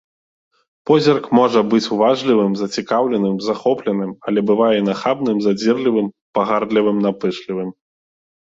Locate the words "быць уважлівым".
1.73-2.51